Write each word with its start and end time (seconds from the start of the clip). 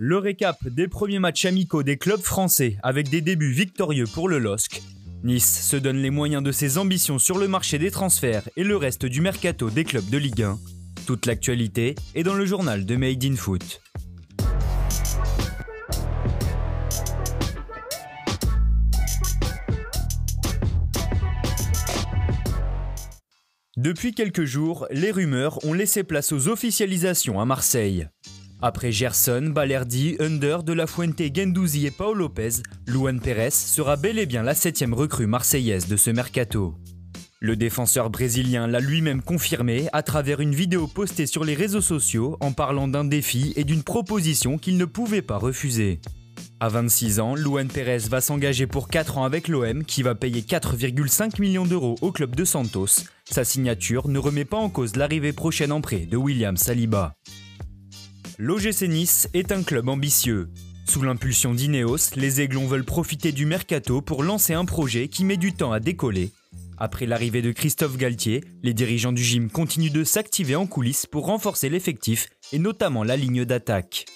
Le 0.00 0.16
récap 0.16 0.68
des 0.68 0.86
premiers 0.86 1.18
matchs 1.18 1.44
amicaux 1.44 1.82
des 1.82 1.96
clubs 1.96 2.20
français 2.20 2.76
avec 2.84 3.08
des 3.08 3.20
débuts 3.20 3.50
victorieux 3.50 4.04
pour 4.06 4.28
le 4.28 4.38
LOSC. 4.38 4.80
Nice 5.24 5.68
se 5.68 5.74
donne 5.74 5.96
les 5.96 6.10
moyens 6.10 6.40
de 6.40 6.52
ses 6.52 6.78
ambitions 6.78 7.18
sur 7.18 7.36
le 7.36 7.48
marché 7.48 7.80
des 7.80 7.90
transferts 7.90 8.48
et 8.56 8.62
le 8.62 8.76
reste 8.76 9.06
du 9.06 9.20
mercato 9.20 9.70
des 9.70 9.82
clubs 9.82 10.08
de 10.08 10.18
Ligue 10.18 10.44
1. 10.44 10.56
Toute 11.04 11.26
l'actualité 11.26 11.96
est 12.14 12.22
dans 12.22 12.34
le 12.34 12.46
journal 12.46 12.86
de 12.86 12.94
Made 12.94 13.24
in 13.24 13.34
Foot. 13.34 13.80
Depuis 23.76 24.12
quelques 24.12 24.44
jours, 24.44 24.86
les 24.92 25.10
rumeurs 25.10 25.64
ont 25.64 25.72
laissé 25.72 26.04
place 26.04 26.30
aux 26.30 26.46
officialisations 26.46 27.40
à 27.40 27.44
Marseille. 27.44 28.08
Après 28.60 28.90
Gerson, 28.90 29.52
Balerdi, 29.54 30.16
Under, 30.18 30.64
De 30.64 30.72
La 30.72 30.88
Fuente, 30.88 31.22
Gendouzi 31.32 31.86
et 31.86 31.92
Paul 31.92 32.18
Lopez, 32.18 32.62
Luan 32.88 33.20
Pérez 33.20 33.52
sera 33.52 33.94
bel 33.94 34.18
et 34.18 34.26
bien 34.26 34.42
la 34.42 34.56
septième 34.56 34.94
recrue 34.94 35.28
marseillaise 35.28 35.86
de 35.86 35.96
ce 35.96 36.10
mercato. 36.10 36.74
Le 37.38 37.54
défenseur 37.54 38.10
brésilien 38.10 38.66
l'a 38.66 38.80
lui-même 38.80 39.22
confirmé 39.22 39.86
à 39.92 40.02
travers 40.02 40.40
une 40.40 40.56
vidéo 40.56 40.88
postée 40.88 41.26
sur 41.26 41.44
les 41.44 41.54
réseaux 41.54 41.80
sociaux 41.80 42.36
en 42.40 42.50
parlant 42.50 42.88
d'un 42.88 43.04
défi 43.04 43.52
et 43.54 43.62
d'une 43.62 43.84
proposition 43.84 44.58
qu'il 44.58 44.76
ne 44.76 44.86
pouvait 44.86 45.22
pas 45.22 45.38
refuser. 45.38 46.00
À 46.58 46.68
26 46.68 47.20
ans, 47.20 47.36
Luan 47.36 47.68
Pérez 47.68 48.08
va 48.10 48.20
s'engager 48.20 48.66
pour 48.66 48.88
4 48.88 49.18
ans 49.18 49.24
avec 49.24 49.46
l'OM 49.46 49.84
qui 49.84 50.02
va 50.02 50.16
payer 50.16 50.40
4,5 50.40 51.40
millions 51.40 51.64
d'euros 51.64 51.94
au 52.00 52.10
club 52.10 52.34
de 52.34 52.44
Santos. 52.44 53.04
Sa 53.30 53.44
signature 53.44 54.08
ne 54.08 54.18
remet 54.18 54.44
pas 54.44 54.56
en 54.56 54.68
cause 54.68 54.96
l'arrivée 54.96 55.32
prochaine 55.32 55.70
en 55.70 55.80
prêt 55.80 56.06
de 56.06 56.16
William 56.16 56.56
Saliba. 56.56 57.14
L'OGC 58.40 58.82
Nice 58.82 59.28
est 59.34 59.50
un 59.50 59.64
club 59.64 59.88
ambitieux. 59.88 60.48
Sous 60.86 61.02
l'impulsion 61.02 61.54
d'Ineos, 61.54 62.14
les 62.14 62.40
Aiglons 62.40 62.68
veulent 62.68 62.84
profiter 62.84 63.32
du 63.32 63.46
mercato 63.46 64.00
pour 64.00 64.22
lancer 64.22 64.54
un 64.54 64.64
projet 64.64 65.08
qui 65.08 65.24
met 65.24 65.36
du 65.36 65.54
temps 65.54 65.72
à 65.72 65.80
décoller. 65.80 66.30
Après 66.76 67.06
l'arrivée 67.06 67.42
de 67.42 67.50
Christophe 67.50 67.96
Galtier, 67.96 68.44
les 68.62 68.74
dirigeants 68.74 69.10
du 69.10 69.24
gym 69.24 69.50
continuent 69.50 69.90
de 69.90 70.04
s'activer 70.04 70.54
en 70.54 70.68
coulisses 70.68 71.04
pour 71.04 71.26
renforcer 71.26 71.68
l'effectif 71.68 72.28
et 72.52 72.60
notamment 72.60 73.02
la 73.02 73.16
ligne 73.16 73.44
d'attaque. 73.44 74.06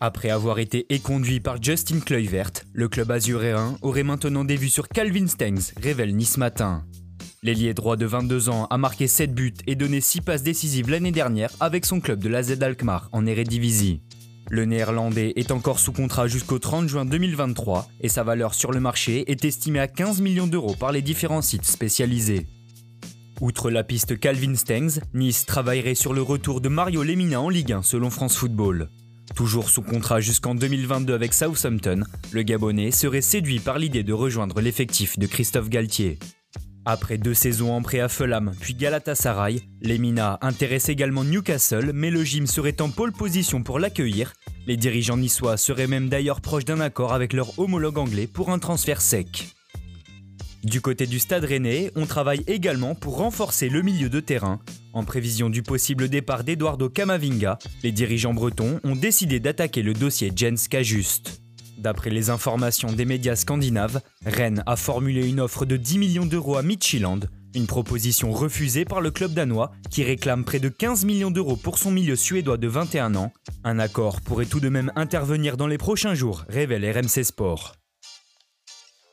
Après 0.00 0.30
avoir 0.30 0.58
été 0.58 0.86
éconduit 0.88 1.40
par 1.40 1.62
Justin 1.62 2.00
Kluivert, 2.00 2.52
le 2.72 2.88
club 2.88 3.10
azuréen 3.10 3.76
aurait 3.82 4.04
maintenant 4.04 4.44
des 4.44 4.56
vues 4.56 4.70
sur 4.70 4.88
Calvin 4.88 5.26
Stengs, 5.26 5.74
révèle 5.76 6.16
Nice 6.16 6.38
Matin. 6.38 6.86
L'ailier 7.42 7.72
droit 7.72 7.96
de 7.96 8.04
22 8.04 8.50
ans 8.50 8.66
a 8.68 8.76
marqué 8.76 9.06
7 9.06 9.34
buts 9.34 9.54
et 9.66 9.74
donné 9.74 10.02
6 10.02 10.20
passes 10.20 10.42
décisives 10.42 10.90
l'année 10.90 11.10
dernière 11.10 11.48
avec 11.58 11.86
son 11.86 11.98
club 11.98 12.20
de 12.20 12.28
la 12.28 12.42
Z 12.42 12.62
Alkmaar 12.62 13.08
en 13.12 13.24
Eredivisie. 13.24 14.02
Le 14.50 14.66
néerlandais 14.66 15.32
est 15.36 15.50
encore 15.50 15.78
sous 15.78 15.92
contrat 15.92 16.26
jusqu'au 16.26 16.58
30 16.58 16.86
juin 16.86 17.06
2023 17.06 17.88
et 18.02 18.10
sa 18.10 18.24
valeur 18.24 18.52
sur 18.52 18.72
le 18.72 18.80
marché 18.80 19.30
est 19.30 19.42
estimée 19.42 19.78
à 19.78 19.88
15 19.88 20.20
millions 20.20 20.48
d'euros 20.48 20.74
par 20.74 20.92
les 20.92 21.00
différents 21.00 21.40
sites 21.40 21.64
spécialisés. 21.64 22.46
Outre 23.40 23.70
la 23.70 23.84
piste 23.84 24.20
Calvin 24.20 24.54
Stengs, 24.54 25.00
Nice 25.14 25.46
travaillerait 25.46 25.94
sur 25.94 26.12
le 26.12 26.20
retour 26.20 26.60
de 26.60 26.68
Mario 26.68 27.02
Lemina 27.02 27.40
en 27.40 27.48
Ligue 27.48 27.72
1 27.72 27.80
selon 27.80 28.10
France 28.10 28.36
Football. 28.36 28.90
Toujours 29.34 29.70
sous 29.70 29.80
contrat 29.80 30.20
jusqu'en 30.20 30.54
2022 30.54 31.14
avec 31.14 31.32
Southampton, 31.32 32.02
le 32.32 32.42
Gabonais 32.42 32.90
serait 32.90 33.22
séduit 33.22 33.60
par 33.60 33.78
l'idée 33.78 34.02
de 34.02 34.12
rejoindre 34.12 34.60
l'effectif 34.60 35.18
de 35.18 35.26
Christophe 35.26 35.70
Galtier. 35.70 36.18
Après 36.86 37.18
deux 37.18 37.34
saisons 37.34 37.72
en 37.72 37.82
prêt 37.82 38.00
à 38.00 38.08
puis 38.60 38.74
Galatasaray, 38.74 39.60
Lemina 39.82 40.38
intéresse 40.40 40.88
également 40.88 41.24
Newcastle, 41.24 41.92
mais 41.94 42.10
le 42.10 42.24
gym 42.24 42.46
serait 42.46 42.80
en 42.80 42.88
pole 42.88 43.12
position 43.12 43.62
pour 43.62 43.78
l'accueillir. 43.78 44.32
Les 44.66 44.76
dirigeants 44.76 45.18
niçois 45.18 45.56
seraient 45.56 45.86
même 45.86 46.08
d'ailleurs 46.08 46.40
proches 46.40 46.64
d'un 46.64 46.80
accord 46.80 47.12
avec 47.12 47.32
leur 47.32 47.58
homologue 47.58 47.98
anglais 47.98 48.26
pour 48.26 48.50
un 48.50 48.58
transfert 48.58 49.02
sec. 49.02 49.54
Du 50.64 50.80
côté 50.80 51.06
du 51.06 51.18
stade 51.18 51.44
rennais, 51.44 51.90
on 51.96 52.06
travaille 52.06 52.44
également 52.46 52.94
pour 52.94 53.16
renforcer 53.16 53.68
le 53.68 53.82
milieu 53.82 54.08
de 54.10 54.20
terrain. 54.20 54.60
En 54.92 55.04
prévision 55.04 55.48
du 55.48 55.62
possible 55.62 56.08
départ 56.08 56.44
d'Eduardo 56.44 56.88
Camavinga, 56.88 57.58
les 57.82 57.92
dirigeants 57.92 58.34
bretons 58.34 58.80
ont 58.84 58.96
décidé 58.96 59.40
d'attaquer 59.40 59.82
le 59.82 59.94
dossier 59.94 60.32
Jens 60.34 60.68
Kajuste. 60.68 61.39
D'après 61.80 62.10
les 62.10 62.28
informations 62.28 62.92
des 62.92 63.06
médias 63.06 63.36
scandinaves, 63.36 64.02
Rennes 64.26 64.62
a 64.66 64.76
formulé 64.76 65.26
une 65.26 65.40
offre 65.40 65.64
de 65.64 65.78
10 65.78 65.96
millions 65.96 66.26
d'euros 66.26 66.56
à 66.56 66.62
Midtjylland, 66.62 67.20
une 67.54 67.66
proposition 67.66 68.32
refusée 68.32 68.84
par 68.84 69.00
le 69.00 69.10
club 69.10 69.32
danois 69.32 69.72
qui 69.90 70.04
réclame 70.04 70.44
près 70.44 70.58
de 70.60 70.68
15 70.68 71.06
millions 71.06 71.30
d'euros 71.30 71.56
pour 71.56 71.78
son 71.78 71.90
milieu 71.90 72.16
suédois 72.16 72.58
de 72.58 72.68
21 72.68 73.14
ans. 73.14 73.32
Un 73.64 73.78
accord 73.78 74.20
pourrait 74.20 74.44
tout 74.44 74.60
de 74.60 74.68
même 74.68 74.92
intervenir 74.94 75.56
dans 75.56 75.66
les 75.66 75.78
prochains 75.78 76.12
jours, 76.12 76.44
révèle 76.50 76.84
RMC 76.84 77.24
Sport. 77.24 77.76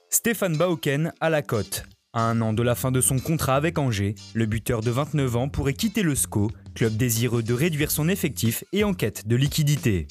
Stéphane 0.09 0.57
Bauken 0.57 1.13
à 1.21 1.29
la 1.29 1.41
cote. 1.41 1.85
À 2.11 2.23
un 2.23 2.41
an 2.41 2.51
de 2.51 2.63
la 2.63 2.75
fin 2.75 2.91
de 2.91 2.99
son 2.99 3.19
contrat 3.19 3.55
avec 3.55 3.77
Angers, 3.77 4.15
le 4.33 4.45
buteur 4.45 4.81
de 4.81 4.91
29 4.91 5.35
ans 5.37 5.47
pourrait 5.47 5.73
quitter 5.73 6.03
le 6.03 6.15
SCO, 6.15 6.51
club 6.75 6.97
désireux 6.97 7.43
de 7.43 7.53
réduire 7.53 7.91
son 7.91 8.09
effectif 8.09 8.65
et 8.73 8.83
en 8.83 8.93
quête 8.93 9.25
de 9.25 9.37
liquidité. 9.37 10.07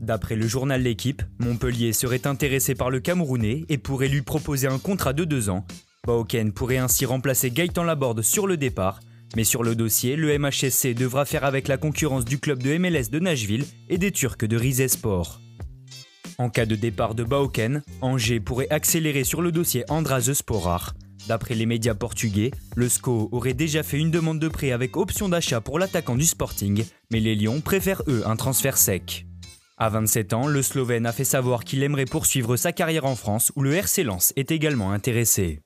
D'après 0.00 0.34
le 0.34 0.46
journal 0.46 0.82
L'équipe, 0.82 1.22
Montpellier 1.38 1.92
serait 1.92 2.26
intéressé 2.26 2.74
par 2.74 2.90
le 2.90 3.00
Camerounais 3.00 3.66
et 3.68 3.76
pourrait 3.76 4.08
lui 4.08 4.22
proposer 4.22 4.66
un 4.66 4.78
contrat 4.78 5.12
de 5.12 5.24
deux 5.24 5.50
ans. 5.50 5.66
Baoken 6.06 6.52
pourrait 6.52 6.78
ainsi 6.78 7.04
remplacer 7.04 7.50
Gaëtan 7.50 7.84
Laborde 7.84 8.22
sur 8.22 8.46
le 8.46 8.56
départ, 8.56 9.00
mais 9.36 9.44
sur 9.44 9.62
le 9.62 9.74
dossier, 9.74 10.16
le 10.16 10.36
MHSC 10.38 10.94
devra 10.94 11.26
faire 11.26 11.44
avec 11.44 11.68
la 11.68 11.76
concurrence 11.76 12.24
du 12.24 12.38
club 12.38 12.62
de 12.62 12.78
MLS 12.78 13.10
de 13.10 13.18
Nashville 13.18 13.66
et 13.90 13.98
des 13.98 14.10
Turcs 14.10 14.38
de 14.38 14.56
Rizesport. 14.56 15.40
En 16.38 16.48
cas 16.48 16.64
de 16.64 16.74
départ 16.76 17.14
de 17.14 17.22
Baoken, 17.22 17.82
Angers 18.00 18.40
pourrait 18.40 18.70
accélérer 18.70 19.24
sur 19.24 19.42
le 19.42 19.52
dossier 19.52 19.84
Andraz 19.90 20.32
Sporar. 20.32 20.94
D'après 21.28 21.54
les 21.54 21.66
médias 21.66 21.94
portugais, 21.94 22.50
le 22.74 22.88
SCO 22.88 23.28
aurait 23.32 23.52
déjà 23.52 23.82
fait 23.82 23.98
une 23.98 24.10
demande 24.10 24.38
de 24.38 24.48
prêt 24.48 24.72
avec 24.72 24.96
option 24.96 25.28
d'achat 25.28 25.60
pour 25.60 25.78
l'attaquant 25.78 26.16
du 26.16 26.24
Sporting, 26.24 26.84
mais 27.12 27.20
les 27.20 27.36
Lions 27.36 27.60
préfèrent 27.60 28.02
eux 28.08 28.22
un 28.26 28.36
transfert 28.36 28.78
sec. 28.78 29.26
À 29.82 29.88
27 29.88 30.34
ans, 30.34 30.46
le 30.46 30.60
Slovène 30.60 31.06
a 31.06 31.12
fait 31.12 31.24
savoir 31.24 31.64
qu'il 31.64 31.82
aimerait 31.82 32.04
poursuivre 32.04 32.58
sa 32.58 32.70
carrière 32.70 33.06
en 33.06 33.16
France 33.16 33.50
où 33.56 33.62
le 33.62 33.72
RC 33.72 34.04
Lens 34.04 34.34
est 34.36 34.50
également 34.50 34.92
intéressé. 34.92 35.62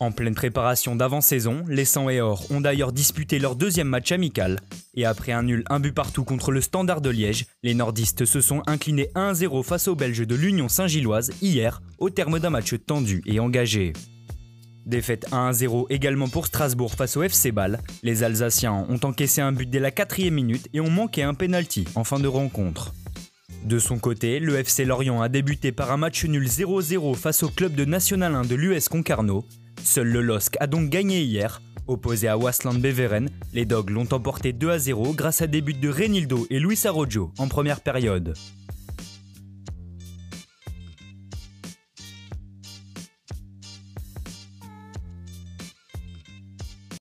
En 0.00 0.10
pleine 0.10 0.34
préparation 0.34 0.96
d'avant-saison, 0.96 1.62
les 1.68 1.84
100 1.84 2.10
et 2.10 2.20
Or 2.20 2.44
ont 2.50 2.60
d'ailleurs 2.60 2.90
disputé 2.90 3.38
leur 3.38 3.54
deuxième 3.54 3.86
match 3.86 4.10
amical. 4.10 4.58
Et 4.94 5.04
après 5.04 5.30
un 5.30 5.44
nul 5.44 5.62
un 5.70 5.78
but 5.78 5.92
partout 5.92 6.24
contre 6.24 6.50
le 6.50 6.60
Standard 6.60 7.00
de 7.00 7.10
Liège, 7.10 7.46
les 7.62 7.74
nordistes 7.74 8.24
se 8.24 8.40
sont 8.40 8.64
inclinés 8.66 9.08
1-0 9.14 9.62
face 9.62 9.86
aux 9.86 9.94
Belges 9.94 10.26
de 10.26 10.34
l'Union 10.34 10.68
Saint-Gilloise 10.68 11.30
hier, 11.40 11.80
au 11.98 12.10
terme 12.10 12.40
d'un 12.40 12.50
match 12.50 12.74
tendu 12.84 13.22
et 13.24 13.38
engagé. 13.38 13.92
Défaite 14.84 15.30
1-0 15.30 15.86
également 15.90 16.28
pour 16.28 16.46
Strasbourg 16.46 16.94
face 16.94 17.16
au 17.16 17.22
FC 17.22 17.52
Bâle. 17.52 17.78
Les 18.02 18.24
Alsaciens 18.24 18.84
ont 18.88 18.98
encaissé 19.04 19.40
un 19.40 19.52
but 19.52 19.70
dès 19.70 19.78
la 19.78 19.92
quatrième 19.92 20.34
minute 20.34 20.68
et 20.74 20.80
ont 20.80 20.90
manqué 20.90 21.22
un 21.22 21.34
penalty 21.34 21.84
en 21.94 22.02
fin 22.02 22.18
de 22.18 22.26
rencontre. 22.26 22.92
De 23.64 23.78
son 23.78 23.98
côté, 23.98 24.40
le 24.40 24.56
FC 24.56 24.84
Lorient 24.84 25.22
a 25.22 25.28
débuté 25.28 25.70
par 25.70 25.92
un 25.92 25.96
match 25.96 26.24
nul 26.24 26.46
0-0 26.46 27.14
face 27.14 27.44
au 27.44 27.48
club 27.48 27.74
de 27.74 27.84
National 27.84 28.34
1 28.34 28.42
de 28.42 28.56
l'US 28.56 28.88
Concarneau. 28.88 29.44
Seul 29.84 30.08
le 30.08 30.20
LOSC 30.20 30.56
a 30.58 30.66
donc 30.66 30.90
gagné 30.90 31.22
hier. 31.22 31.62
Opposé 31.86 32.26
à 32.26 32.36
Wasland 32.36 32.80
Beveren, 32.80 33.28
les 33.52 33.64
Dogs 33.64 33.90
l'ont 33.90 34.08
emporté 34.12 34.52
2 34.52 34.78
0 34.78 35.14
grâce 35.14 35.42
à 35.42 35.46
des 35.46 35.60
buts 35.60 35.74
de 35.74 35.88
Renildo 35.88 36.46
et 36.50 36.58
Luis 36.58 36.80
Arrojo 36.84 37.32
en 37.38 37.46
première 37.46 37.80
période. 37.80 38.34